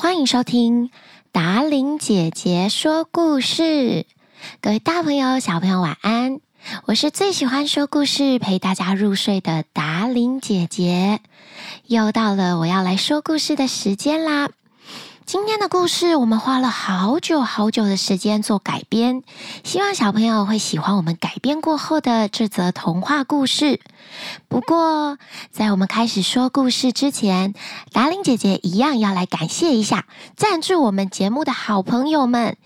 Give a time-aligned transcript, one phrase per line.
[0.00, 0.92] 欢迎收听
[1.32, 4.06] 达玲姐姐说故事。
[4.60, 6.38] 各位大朋友、小朋友，晚安！
[6.84, 11.18] 我是最喜欢说故事、陪大家入睡的达玲姐姐。
[11.86, 14.50] 又到了我要来说故事的时间啦！
[15.28, 19.22] 今天的故事，我们花了好久好久的时间做改编，
[19.62, 23.82] 希望小朋友会喜欢我们改编过后的这则童话故事。
[24.48, 25.18] 不过，
[25.50, 27.52] 在我们开始说故事之前，
[27.92, 32.56] 达玲姐姐一样要来感谢一下赞助我们节目的好朋友们。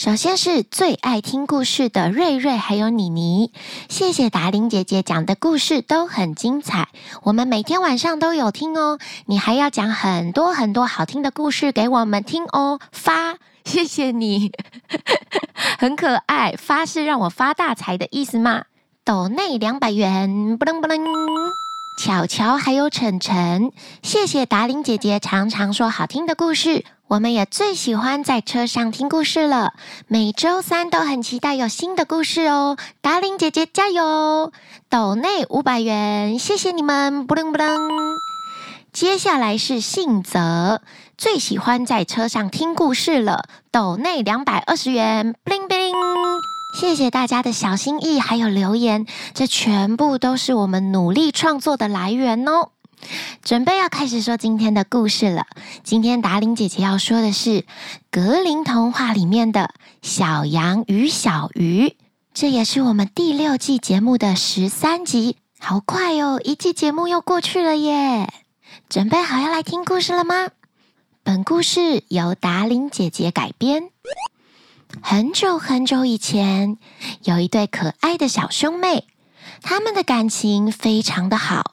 [0.00, 3.52] 首先是最爱听故事的瑞瑞，还有妮妮，
[3.90, 6.88] 谢谢达伶姐姐讲的故事都很精彩，
[7.22, 8.98] 我们每天晚上都有听哦。
[9.26, 12.80] 你还要讲很多很多好听的故事给我们听哦。
[12.92, 13.36] 发，
[13.66, 14.52] 谢谢你，
[15.78, 16.54] 很可爱。
[16.56, 18.64] 发是让我发大财的意思吗？
[19.04, 20.98] 抖内两百元，不楞不楞。
[22.02, 23.70] 巧巧还有晨晨，
[24.02, 26.86] 谢谢达伶姐姐常常说好听的故事。
[27.10, 29.74] 我们也最喜欢在车上听故事了，
[30.06, 32.76] 每周三都很期待有新的故事哦。
[33.00, 34.52] 达伶姐姐加油！
[34.88, 37.66] 抖内五百元，谢谢你们，不灵不灵。
[38.92, 40.82] 接下来是信泽，
[41.18, 45.92] 最喜欢在车上听故事了，抖内两百二十元，不灵不灵。
[46.78, 52.68] 谢谢大家的小心意还有留言，这全部都是我们努力创作的来源哦。
[53.42, 55.46] 准备要开始说今天的故事了。
[55.82, 57.64] 今天达玲姐姐要说的是
[58.10, 61.96] 格林童话里面的小羊与小鱼，
[62.34, 65.36] 这也是我们第六季节目的十三集。
[65.58, 68.32] 好快哦，一季节目又过去了耶！
[68.88, 70.48] 准备好要来听故事了吗？
[71.22, 73.90] 本故事由达玲姐姐改编。
[75.02, 76.78] 很久很久以前，
[77.24, 79.06] 有一对可爱的小兄妹，
[79.62, 81.72] 他们的感情非常的好。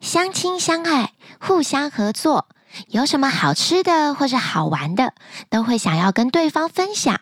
[0.00, 2.48] 相亲相爱，互相合作，
[2.88, 5.12] 有什么好吃的或者好玩的，
[5.50, 7.20] 都会想要跟对方分享。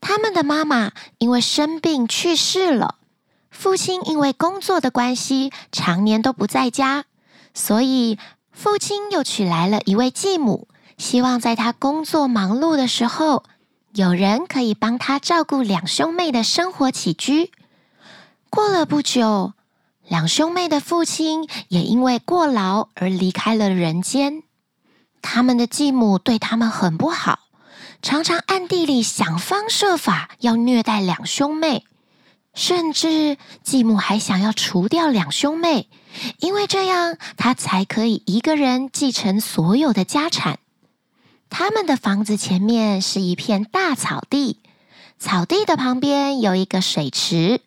[0.00, 2.94] 他们的妈妈因为生病去世了，
[3.50, 7.06] 父亲因为工作的关系常年都不在家，
[7.52, 8.18] 所以
[8.52, 13.42] 父亲又娶来了一位继母，希望在他工作忙碌的时候，
[13.92, 17.50] 有人可以帮他照顾两兄妹的生活起居。
[18.48, 19.54] 过了不久。
[20.08, 24.42] 两兄妹的父亲也因为过劳而离开了人间。
[25.20, 27.40] 他们的继母对他们很不好，
[28.00, 31.84] 常常暗地里想方设法要虐待两兄妹，
[32.54, 35.88] 甚至继母还想要除掉两兄妹，
[36.38, 40.60] 因为这样他才可以一个人继承所有的家产。
[41.50, 44.60] 他们的房子前面是一片大草地，
[45.18, 47.60] 草地的旁边有一个水池。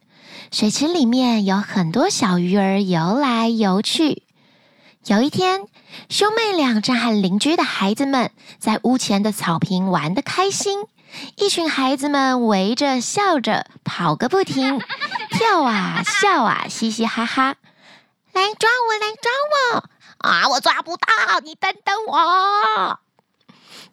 [0.51, 4.23] 水池里面有很多小鱼儿游来游去。
[5.05, 5.65] 有一天，
[6.09, 10.85] 兄妹俩正和邻居的孩子们在屋前的草坪玩得开心，
[11.37, 14.81] 一群孩子们围着笑着跑个不停，
[15.31, 17.55] 跳啊笑啊，嘻嘻哈哈。
[18.33, 19.31] 来抓我，来抓
[19.73, 19.83] 我！
[20.29, 22.99] 啊，我抓不到，你等等我。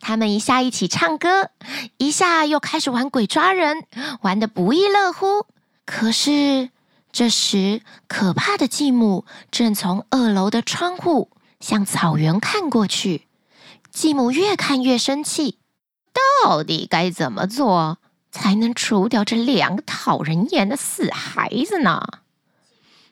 [0.01, 1.51] 他们一下一起唱歌，
[1.97, 3.85] 一下又开始玩鬼抓人，
[4.21, 5.47] 玩得不亦乐乎。
[5.87, 6.71] 可是，
[7.13, 11.31] 这时可怕的继母正从二楼的窗户
[11.61, 13.27] 向草原看过去。
[13.91, 15.59] 继母越看越生气，
[16.43, 17.99] 到底该怎么做
[18.31, 22.03] 才能除掉这两个讨人厌的死孩子呢？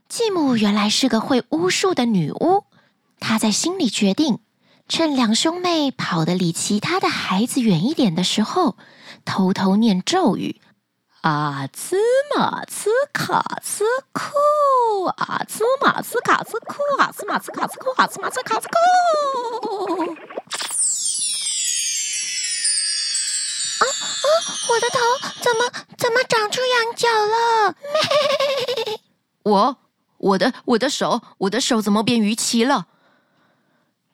[0.09, 2.65] 继母原来是个会巫术的女巫，
[3.21, 4.41] 她在心里决定，
[4.89, 8.77] 趁两兄妹跑得离其他的孩子远一点的时候，
[9.25, 10.61] 偷偷念咒语。
[11.25, 11.97] 啊，兹
[12.37, 18.75] 玛兹卡兹库，啊，兹玛兹卡兹库，啊，兹玛兹卡兹库，啊，兹玛兹卡兹库。
[23.79, 24.25] 啊啊！
[24.69, 24.99] 我的头
[25.41, 25.65] 怎么
[25.97, 27.75] 怎么长出羊角了？
[29.45, 29.79] 我
[30.19, 32.89] 我的我的手，我的手怎么变鱼鳍了？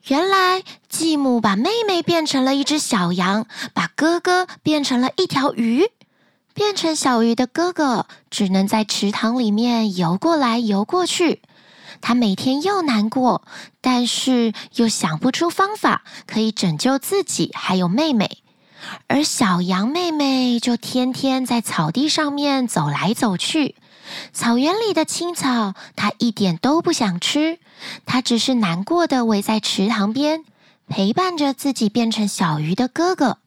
[0.05, 5.91] 原来继母把妹妹变成了一只小羊，把哥哥变成了一条鱼。
[6.61, 11.41] 变成小鱼的哥哥只能在池塘里面游过来游过去，
[12.03, 13.47] 他每天又难过，
[13.81, 18.43] 但是又想不出方法可以拯救自己还有妹妹。
[19.07, 23.77] 而小羊妹妹就天天在草地上面走来走去，
[24.35, 27.59] 草原里的青草她一点都不想吃，
[28.05, 30.45] 她只是难过的围在池塘边，
[30.89, 33.39] 陪伴着自己变成小鱼的哥哥。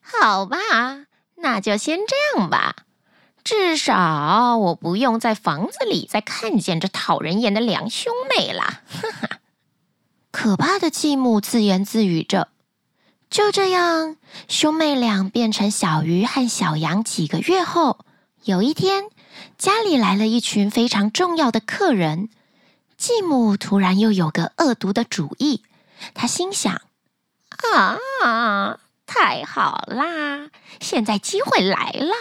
[0.00, 0.56] 好吧。
[1.40, 2.76] 那就先这样吧，
[3.44, 8.62] 至少我不用在房子里再看见这讨人厌的两兄妹了。
[8.62, 9.38] 哈哈，
[10.30, 12.48] 可怕的继母自言自语着。
[13.30, 14.16] 就这样，
[14.48, 17.04] 兄妹俩变成小鱼和小羊。
[17.04, 17.98] 几个月后，
[18.44, 19.04] 有一天，
[19.58, 22.30] 家里来了一群非常重要的客人。
[22.96, 25.62] 继母突然又有个恶毒的主意，
[26.14, 26.80] 她心想
[28.22, 30.50] ：“啊，太好啦！
[30.80, 32.12] 现在机会来了，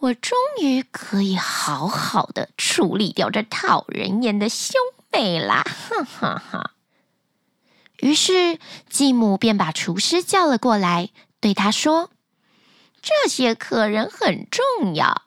[0.00, 4.78] 我终于可以好好的处理掉这讨人厌的兄
[5.10, 6.72] 妹啦！”哈哈哈。
[8.00, 8.58] 于是
[8.88, 11.08] 继母便把厨师叫了过来，
[11.40, 12.10] 对他说
[13.00, 15.22] ：“这些客人很重要，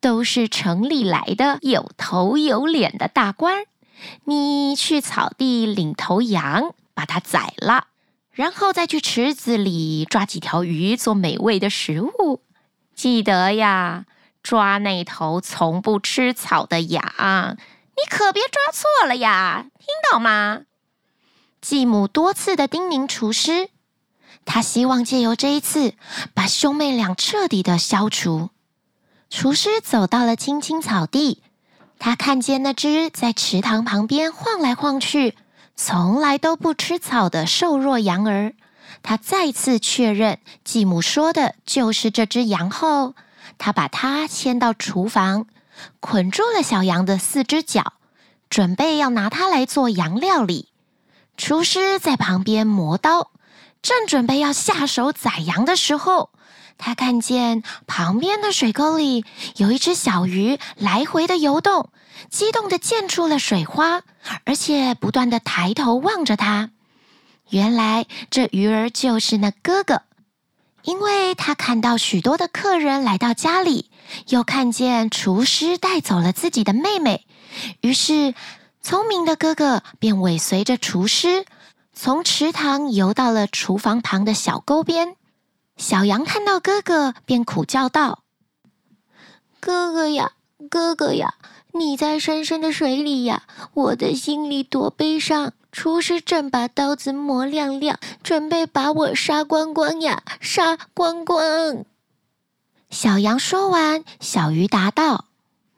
[0.00, 3.64] 都是城里来的有头有脸的大官。
[4.24, 7.88] 你去草地领头羊，把它宰了，
[8.38, 12.40] 然后再去池子里抓几条鱼做美味的食物。
[12.94, 14.04] 记得呀，
[14.44, 17.02] 抓那头从不吃草的羊，
[17.96, 20.60] 你可别抓错了呀，听到吗？”
[21.60, 23.70] 继母多次的叮咛厨师，
[24.44, 25.94] 他希望借由这一次，
[26.32, 28.50] 把兄妹俩彻底的消除。
[29.28, 31.42] 厨师走到了青青草地，
[31.98, 35.34] 他看见那只在池塘旁边晃来晃去、
[35.80, 38.52] 从来都不吃草的瘦弱羊儿。
[39.04, 43.14] 他再次确认继母说的就是这只羊后，
[43.58, 45.46] 他把它牵到厨房，
[46.00, 47.92] 捆住了小羊的四只脚，
[48.50, 50.68] 准备要拿它来做羊料理。
[51.36, 53.30] 厨师在旁边磨刀，
[53.80, 56.30] 正准备要下手宰羊的时候，
[56.76, 59.24] 他看见旁边的水沟里
[59.58, 61.90] 有一只小鱼来回的游动，
[62.30, 64.02] 激动地溅出了水花，
[64.44, 66.70] 而且不断地抬头望着他。
[67.50, 70.02] 原来这鱼儿就是那哥哥，
[70.82, 73.90] 因为他看到许多的客人来到家里，
[74.28, 77.26] 又看见厨师带走了自己的妹妹，
[77.80, 78.34] 于是。
[78.80, 81.44] 聪明的哥哥便尾随着厨师，
[81.92, 85.16] 从池塘游到了厨房旁的小沟边。
[85.76, 88.22] 小羊看到哥哥，便苦叫道
[89.60, 90.30] ：“哥哥呀，
[90.70, 91.34] 哥哥呀，
[91.78, 93.44] 你在深深的水里呀！
[93.74, 95.52] 我的心里多悲伤。
[95.70, 101.84] 厨师正把刀子磨亮亮，准备把我杀光光呀，杀光光！”
[102.90, 105.26] 小羊说完，小鱼答道：“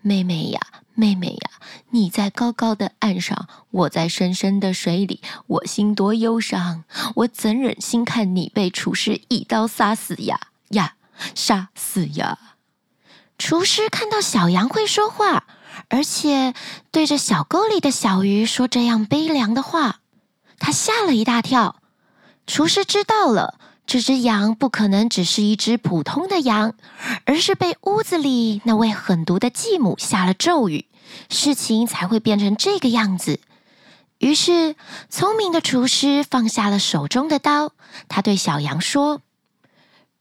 [0.01, 0.61] 妹妹呀。”
[0.95, 1.51] 妹妹呀，
[1.91, 10.39] 你在高高的岸上，我在深深的水里，我心多忧伤，我怎忍心看你被厨师一刀杀死呀
[10.71, 10.97] 呀，
[11.35, 12.39] 杀死呀！
[13.39, 15.47] 厨师看到小羊会说话，
[15.91, 16.55] 而且
[16.91, 20.01] 对着小沟里的小鱼说这样悲凉的话，
[20.59, 21.77] 他吓了一大跳。
[22.47, 23.59] 厨师知道了。
[23.87, 26.75] 这只羊不可能只是一只普通的羊，
[27.25, 30.87] 而是被屋子里那位狠毒的继母下了咒语，
[31.29, 33.41] 事情才会变成这个样子。
[34.19, 34.77] 于是，
[35.09, 37.73] 聪明的厨师放下了手中的刀，
[38.07, 39.23] 他对小羊说：“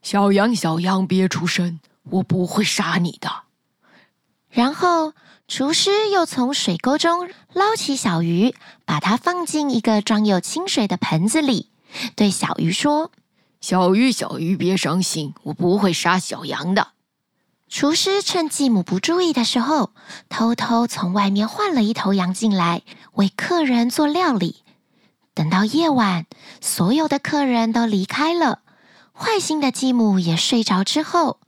[0.01, 1.79] 小羊，小羊，别出声，
[2.09, 3.43] 我不会杀你的。”
[4.49, 5.13] 然后，
[5.49, 8.53] 厨师又从水沟中捞起小鱼，
[8.85, 11.71] 把它放进一个装有清水的盆子里，
[12.15, 13.11] 对小鱼说。
[13.59, 16.89] 小鱼，小鱼，别伤心，我不会杀小羊的。
[17.67, 19.89] 厨师趁继母不注意的时候，
[20.29, 24.57] 偷偷从外面换了一头羊进来，为客人做料理。
[25.33, 26.27] 等到夜晚，
[26.61, 28.59] 所有的客人都离开了，
[29.13, 31.39] 坏心的继母也睡着之后，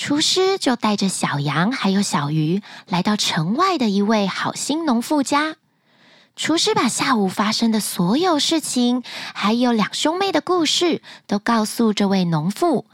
[0.00, 5.56] 厨师就带着小羊还有小鱼来到城外的一位好心农妇家。
[6.36, 9.02] 厨师把下午发生的所有事情，
[9.34, 12.86] 还有两兄妹的故事，都告诉这位农妇。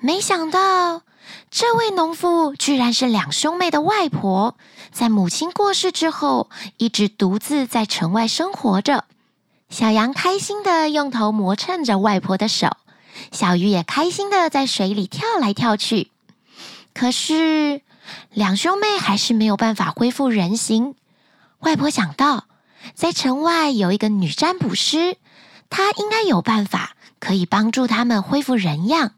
[0.00, 1.02] 没想到，
[1.52, 4.56] 这位农妇居然是两兄妹的外婆，
[4.90, 9.04] 在母亲过世之后，一直独自在城外生活着。
[9.68, 12.76] 小羊开心地用头磨蹭着外婆的手，
[13.30, 16.10] 小鱼也开心地在水里跳来跳去。
[17.00, 17.80] 可是，
[18.30, 20.96] 两兄妹还是没有办法恢复人形。
[21.60, 22.44] 外婆想到。
[22.94, 25.16] 在城外有一个女占卜师，
[25.70, 29.12] 她应该有办法可以帮助他们恢复人样。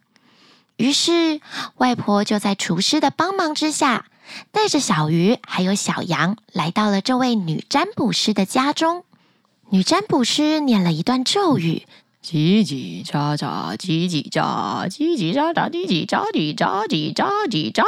[0.77, 1.41] 于是，
[1.79, 4.07] 外婆就在厨师的帮忙之下，
[4.53, 9.05] 带着小鱼还有小羊来到了这位女占卜师的家中。
[9.71, 11.89] 女占卜师念了一段咒语：
[12.25, 17.83] 叽叽喳喳，叽叽喳，叽叽喳喳，叽叽喳，叽喳叽喳叽喳。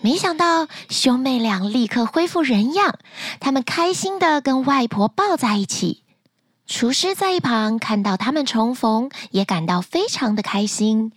[0.00, 2.98] 没想到兄妹俩立刻恢复人样，
[3.40, 6.04] 他们开心地跟外婆抱在一起。
[6.66, 11.10] 厨师在一旁看到他们重逢，也感到非常的开心。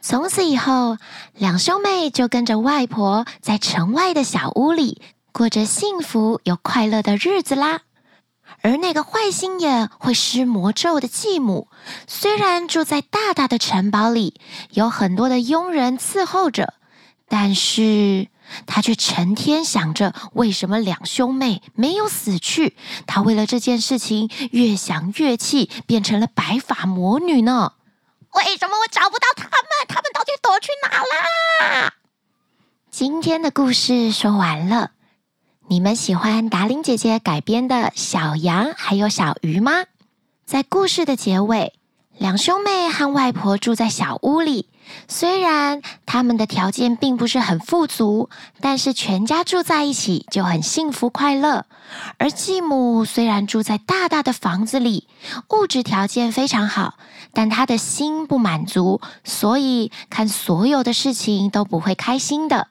[0.00, 0.96] 从此以后，
[1.34, 7.82] 两兄妹就跟着外婆在城外的小屋里过着幸福又快乐的日子啦。
[8.62, 11.68] 而那个坏心眼会施魔咒的继母，
[12.06, 14.40] 虽然住在大大的城堡里，
[14.70, 16.74] 有很多的佣人伺候着，
[17.28, 18.28] 但是
[18.66, 22.76] 她却成天想着为什么两兄妹没有死去。
[23.06, 27.72] 她为了这件事情越想越气，变成了白发魔女呢。
[28.32, 29.52] 为什么我找不到他们？
[29.88, 31.94] 他们到底躲去哪啦？
[32.90, 34.90] 今天的故事说完了。
[35.70, 39.84] 你们喜欢达伶姐姐改编的《小羊还有小鱼》吗？
[40.44, 41.74] 在故事的结尾，
[42.18, 44.66] 两兄妹和外婆住在小屋里。
[45.06, 51.66] 虽然他们的条件并不是很富足，但是全家住在一起就很幸福快乐。
[52.18, 55.06] 而继母虽然住在大大的房子里，
[55.50, 56.94] 物质条件非常好，
[57.32, 62.66] 但她的心不满足，所以看所有的事情都不会开心的。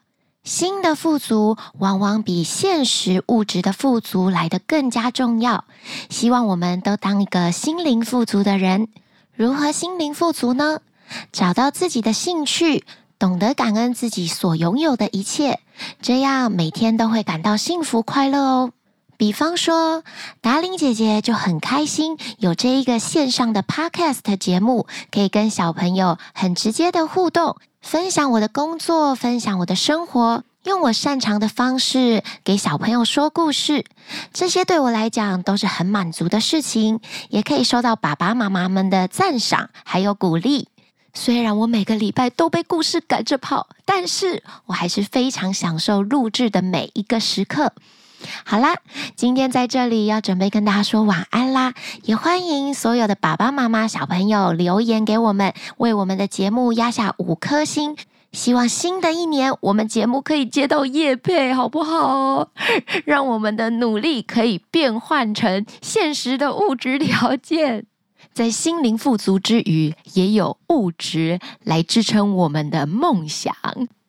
[0.50, 5.64] 心的富足往往比现实物质的富足来得更加重要。
[6.08, 8.88] 希望我们都当一个心灵富足的人。
[9.32, 10.80] 如何心灵富足呢？
[11.30, 12.84] 找到自己的兴趣，
[13.16, 15.60] 懂得感恩自己所拥有的一切，
[16.02, 18.72] 这样每天都会感到幸福快乐哦。
[19.20, 20.02] 比方说，
[20.40, 27.58] 达伶姐姐就很开心有这一个线上的 Podcast 节目，可以跟小朋友很直接的互动。
[27.82, 33.84] 分享我的工作，分享我的生活，用我擅长的方式给小朋友说故事，
[34.32, 40.68] 这些对我来讲都是很满足的事情，也可以收到爸爸妈妈们的赞赏还有鼓励。
[41.12, 47.74] 虽然我每个礼拜都被故事赶着跑，但是我还是非常享受录制的每一个时刻。
[48.44, 48.76] 好啦，
[49.16, 51.74] 今天在这里要准备跟大家说晚安啦！
[52.02, 57.96] 也欢迎所有的爸爸妈妈、小朋友留言给我们，为我们的节目压下五颗星。
[58.32, 62.50] 希望新的一年我们节目可以接到叶配，好不好？
[63.04, 67.86] 让我们的努力可以变换成现实的物质条件，
[68.32, 73.52] 在心灵富足之余，也有物质来支撑我们的梦想。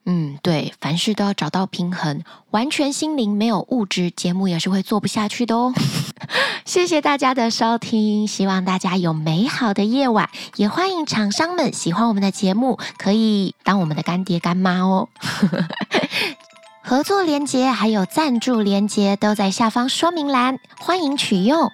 [0.06, 5.74] 嗯，对，凡事都要找到平衡，完全心灵没有物质，节目也是会做不下去的哦。
[6.66, 15.08] 谢谢大家的收听，希望大家有美好的夜晚，也欢迎厂商们喜欢我们的节目，可以当我们的干爹干妈哦。
[16.84, 21.72] 合作连接还有赞助连接都在下方说明栏，欢迎取用。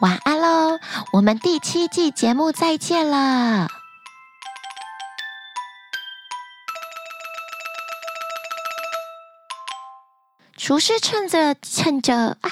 [0.00, 0.78] 晚安喽，
[1.12, 3.85] 我们第七季节目再见了。
[10.66, 12.50] 厨师趁着趁着啊，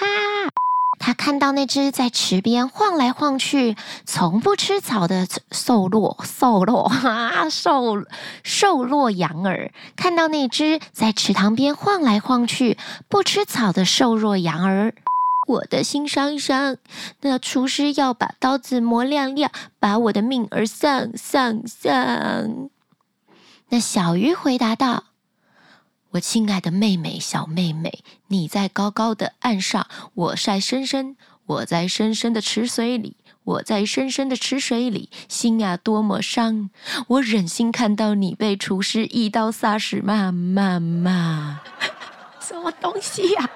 [1.01, 8.05] 他看到那只在池边晃来晃去、从不吃草的瘦弱瘦弱 啊瘦
[8.45, 12.79] 瘦弱羊儿，看到那只在池塘边晃来晃去、
[13.09, 14.95] 不吃草的瘦弱羊儿，
[15.49, 16.77] 我的心伤伤。
[17.23, 22.71] 那厨师要把刀子磨亮亮，把我的命儿丧丧丧。
[23.71, 25.03] 那小鱼回答道。
[26.15, 36.71] 我亲爱的妹妹，小妹妹，你在高高的岸上，我在深深，我在深深的池水里，我在深深的池水里，心呀多么伤！
[37.09, 40.31] 我忍心看到你被厨师一刀杀死吗？
[40.31, 41.61] 妈妈，
[42.39, 43.51] 什么东西呀、